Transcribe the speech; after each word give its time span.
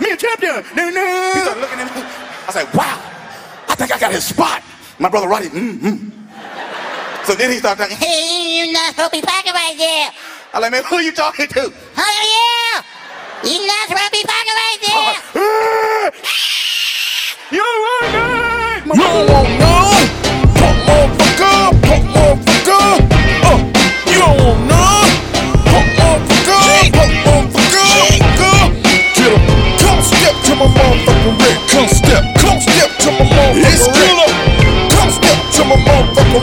no, 0.00 0.90
no. 0.90 1.32
He 1.34 1.40
started 1.40 1.60
looking 1.60 1.80
at 1.80 1.94
me. 1.94 2.02
I 2.02 2.50
said, 2.52 2.66
wow, 2.74 3.00
I 3.68 3.74
think 3.74 3.92
I 3.92 3.98
got 3.98 4.12
his 4.12 4.24
spot. 4.24 4.62
My 4.98 5.08
brother 5.08 5.28
Roddy, 5.28 5.48
mm-hmm. 5.48 6.16
So 7.26 7.34
then 7.34 7.50
he 7.50 7.58
started 7.58 7.82
talking, 7.82 7.96
hey, 7.96 8.58
you're 8.58 8.72
not 8.72 8.94
supposed 8.94 9.12
to 9.12 9.20
be 9.20 9.26
parking 9.26 9.52
right 9.52 9.74
there. 9.76 10.10
I 10.54 10.60
like, 10.60 10.70
man, 10.70 10.84
who 10.84 10.96
are 10.96 11.02
you 11.02 11.10
talking 11.10 11.48
to? 11.48 11.72
Oh, 11.96 12.14
yeah. 12.32 12.82
You're 13.42 13.66
not 13.66 13.88
supposed 13.88 14.04
to 14.04 14.10
be 14.12 14.24
parking 14.24 14.54
right 14.54 14.78
there. 14.86 16.12
you 17.58 17.62
want 17.62 18.12
none. 18.12 18.96
You 18.96 19.02
don't 19.02 19.28
want 19.28 19.58
none. 19.58 19.75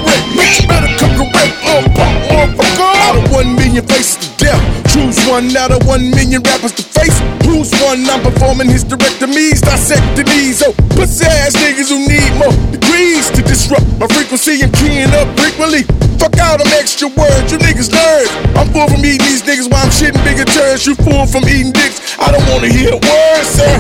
Rig. 0.01 0.23
Bitch, 0.33 0.61
you 0.61 0.67
better 0.67 0.91
come 0.97 1.13
correct, 1.17 1.53
little 1.65 1.89
punk 1.93 2.15
motherfucker. 2.29 2.91
Out 3.05 3.17
of 3.17 3.31
one 3.31 3.55
million 3.55 3.85
faces 3.85 4.17
to 4.21 4.27
death, 4.37 4.61
choose 4.93 5.19
one 5.27 5.51
out 5.57 5.71
of 5.71 5.85
one 5.85 6.09
million 6.11 6.41
rappers 6.43 6.73
to 6.73 6.83
face. 6.83 7.17
Who's 7.45 7.71
one? 7.83 8.05
I'm 8.09 8.21
performing 8.21 8.67
hysterectomies, 8.67 9.61
dissectomies. 9.61 10.63
Oh, 10.65 10.73
pussy 10.95 11.25
ass 11.25 11.53
niggas 11.57 11.89
who 11.89 11.99
need 12.07 12.31
more 12.39 12.53
degrees 12.71 13.29
to 13.31 13.41
disrupt 13.41 13.85
my 13.99 14.07
frequency 14.07 14.61
and 14.61 14.73
keying 14.73 15.11
up 15.13 15.27
frequently. 15.37 15.83
Fuck 16.17 16.37
out 16.39 16.59
them 16.59 16.71
extra 16.79 17.09
words, 17.19 17.51
you 17.51 17.57
niggas 17.59 17.91
learn. 17.91 18.27
I'm 18.55 18.71
full 18.71 18.87
from 18.87 19.03
eating 19.03 19.25
these 19.27 19.43
niggas 19.43 19.69
while 19.69 19.83
I'm 19.83 19.91
shitting 19.91 20.23
bigger 20.23 20.45
turns. 20.45 20.85
You 20.87 20.95
fool 20.95 21.25
from 21.27 21.43
eating 21.43 21.73
dicks. 21.73 22.15
I 22.17 22.31
don't 22.31 22.45
wanna 22.47 22.71
hear 22.71 22.93
words, 22.95 23.49
sir. 23.51 23.72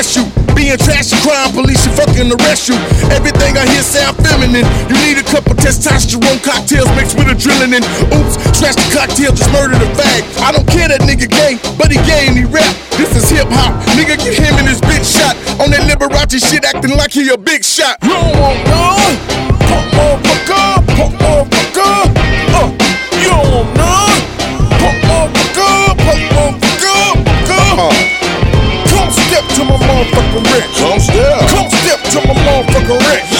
Address 0.00 0.16
you. 0.16 0.24
Being 0.56 0.76
trash 0.78 1.12
and 1.12 1.20
crime, 1.20 1.52
police 1.52 1.84
should 1.84 1.92
fucking 1.92 2.32
arrest 2.32 2.68
you. 2.68 2.76
Everything 3.12 3.56
I 3.56 3.68
hear 3.68 3.84
sound 3.84 4.16
feminine. 4.24 4.64
You 4.88 4.96
need 5.04 5.20
a 5.20 5.26
couple 5.28 5.54
testosterone 5.54 6.40
cocktails 6.42 6.88
mixed 6.96 7.16
with 7.16 7.28
adrenaline. 7.28 7.84
Oops, 8.16 8.34
trash 8.56 8.76
the 8.76 8.88
cocktail, 8.96 9.32
just 9.32 9.52
murdered 9.52 9.80
a 9.80 9.90
fag. 9.92 10.24
I 10.40 10.52
don't 10.52 10.66
care 10.66 10.88
that 10.88 11.02
nigga 11.02 11.28
gay, 11.28 11.60
but 11.76 11.92
he 11.92 11.98
gay 12.08 12.28
and 12.28 12.36
he 12.36 12.44
rap. 12.44 12.74
This 12.96 13.14
is 13.16 13.28
hip 13.28 13.48
hop. 13.50 13.76
Nigga, 13.96 14.16
get 14.16 14.34
him 14.36 14.56
and 14.56 14.68
his 14.68 14.80
bitch 14.80 15.04
shot. 15.04 15.36
On 15.60 15.70
that 15.70 15.84
Liberace 15.88 16.40
shit, 16.40 16.64
acting 16.64 16.96
like 16.96 17.12
he 17.12 17.28
a 17.28 17.36
big 17.36 17.64
shot. 17.64 18.00
Want 18.02 18.64
none. 18.68 19.29
My 32.98 33.39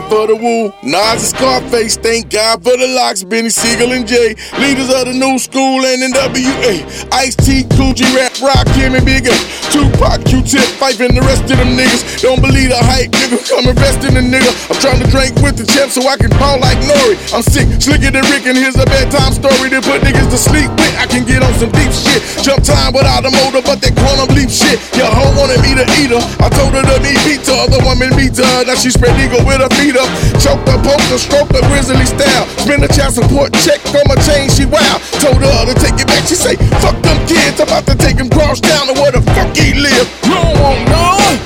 God 0.00 0.08
for 0.08 0.26
the 0.26 0.36
Wu. 0.36 0.72
Nas 0.82 1.20
and 1.20 1.30
Scarface. 1.36 1.96
Thank 1.96 2.30
God 2.30 2.62
for 2.62 2.76
the 2.76 2.86
LOX. 2.86 3.24
Beanie 3.24 3.52
Sigel 3.52 3.92
and 3.92 4.06
Jay. 4.06 4.34
Leaders 4.58 4.88
of 4.88 5.06
the 5.06 5.14
new 5.14 5.38
school 5.38 5.84
and 5.84 6.12
NWA. 6.12 6.84
Ice 7.12 7.36
T, 7.36 7.64
Cool 7.76 7.92
Rap, 8.16 8.32
Rock, 8.40 8.66
Kim 8.72 8.94
and 8.94 9.04
Big 9.04 9.26
A. 9.26 9.34
Tupac, 9.70 10.24
Q-Tip, 10.24 10.66
Phife 10.78 11.02
and 11.04 11.16
the 11.16 11.22
rest 11.22 11.44
of 11.50 11.58
them 11.58 11.76
niggas. 11.76 12.22
Don't 12.22 12.40
believe 12.40 12.70
the 12.70 12.80
hype, 12.80 13.10
nigga. 13.10 13.38
Come 13.50 13.68
invest 13.68 14.02
in 14.06 14.14
the 14.14 14.24
nigga. 14.24 14.50
I'm 14.70 14.78
trying 14.80 15.00
to 15.02 15.08
drink 15.10 15.36
with 15.42 15.58
the 15.58 15.66
champ 15.66 15.90
so 15.90 16.06
I 16.06 16.16
can 16.16 16.30
ball 16.38 16.58
like 16.58 16.78
Nori. 16.86 17.18
I'm 17.34 17.42
sick, 17.42 17.66
slicker 17.82 18.10
than 18.10 18.24
Rick, 18.30 18.46
and 18.46 18.56
here's 18.56 18.78
a 18.78 18.86
bedtime 18.86 19.34
story 19.34 19.70
to 19.70 19.82
put 19.82 20.02
niggas 20.02 20.30
to 20.30 20.38
sleep 20.38 20.70
with. 20.74 20.94
I 20.98 21.06
can 21.06 21.26
get 21.26 21.42
on 21.42 21.52
some 21.58 21.70
deep 21.70 21.92
shit. 21.92 22.22
Jump 22.42 22.62
time 22.64 22.94
without 22.94 23.26
a 23.26 23.30
motor, 23.30 23.62
but 23.62 23.82
that 23.82 23.94
quantum 23.98 24.30
leap 24.34 24.50
shit. 24.50 24.78
Your 24.96 25.10
hoe 25.10 25.34
wanted 25.38 25.60
me 25.62 25.74
to 25.76 25.86
eat 26.00 26.10
her. 26.14 26.22
I 26.40 26.48
told 26.50 26.74
her 26.74 26.82
to 26.82 26.96
meet 27.02 27.18
pizza, 27.26 27.54
other 27.54 27.82
woman 27.84 28.10
meet 28.16 28.34
her. 28.38 28.64
Now 28.66 28.74
she 28.74 28.90
spread 28.90 29.14
eagle 29.20 29.42
with 29.46 29.60
her 29.60 29.70
feet 29.78 29.89
up. 29.96 30.10
Choke 30.38 30.62
her, 30.68 30.78
poke 30.82 31.02
her, 31.10 31.18
stroke 31.18 31.50
her, 31.52 31.62
grizzly 31.68 32.04
style. 32.06 32.46
Spend 32.62 32.84
a 32.84 32.88
child 32.88 33.14
support 33.14 33.52
check 33.64 33.80
on 33.94 34.04
my 34.06 34.16
chain, 34.22 34.50
she 34.50 34.66
wow. 34.66 35.00
Told 35.18 35.40
her 35.42 35.66
to 35.66 35.74
take 35.78 35.98
it 35.98 36.06
back, 36.06 36.26
she 36.26 36.34
say, 36.34 36.56
fuck 36.82 36.96
them 37.02 37.18
kids. 37.26 37.60
I'm 37.60 37.68
about 37.68 37.86
to 37.86 37.94
take 37.96 38.16
him 38.16 38.28
cross 38.28 38.60
town 38.60 38.86
to 38.88 38.94
where 39.00 39.12
the 39.12 39.22
fuck 39.34 39.50
he 39.56 39.74
live. 39.74 40.06
You 40.26 40.34
don't 40.34 40.54
want 40.60 40.80
none. 40.90 41.36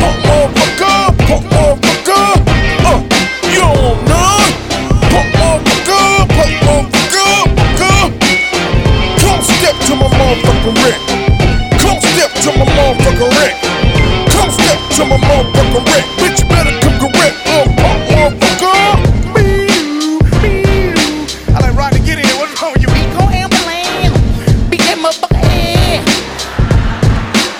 Punk 0.00 0.16
motherfucker, 0.24 1.12
punk 1.28 1.44
motherfucker. 1.52 2.40
Uh, 2.88 3.00
you 3.52 3.60
don't 3.60 3.76
want 3.80 4.00
none. 4.08 4.52
Punk 5.12 5.28
motherfucker, 5.36 6.28
punk 6.36 6.54
motherfucker. 6.64 7.50
Come 9.20 9.42
step 9.44 9.76
to 9.88 9.92
my 9.96 10.08
motherfucking 10.08 10.76
wreck. 10.80 10.98
Come 11.80 12.00
step 12.00 12.30
to 12.44 12.50
my 12.56 12.64
motherfucking 12.64 13.30
wreck. 13.36 13.54
Come 14.32 14.50
step 14.50 14.78
to 14.96 15.02
my 15.04 15.16
motherfucking 15.16 15.84
wreck. 15.90 16.04
Bitch, 16.20 16.40
With 22.50 22.82
you? 22.82 22.88
Ambulance. 22.90 24.18
Beat 24.68 24.80
that 24.80 24.98
motherfucker. 24.98 25.40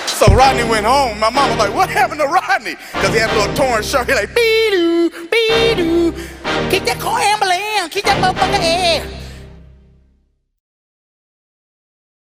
So 0.07 0.27
Rodney 0.35 0.63
went 0.63 0.85
home. 0.85 1.19
My 1.19 1.29
mama 1.29 1.55
was 1.55 1.57
like, 1.57 1.73
what 1.73 1.89
happened 1.89 2.19
to 2.19 2.27
Rodney? 2.27 2.75
Because 2.93 3.13
he 3.13 3.19
had 3.19 3.31
a 3.31 3.39
little 3.39 3.55
torn 3.55 3.81
shirt. 3.83 4.07
He 4.07 4.13
like, 4.13 4.35
bee-doo, 4.35 5.09
bee-doo. 5.31 6.11
Kick 6.69 6.83
that 6.85 6.99
car 6.99 7.19
ambulance. 7.19 7.91
Kick 7.91 8.05
that 8.05 8.21
motherfucker 8.21 8.59
head. 8.59 9.20